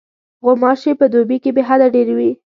[0.45, 2.31] غوماشې په دوبي کې بېحده ډېرې وي.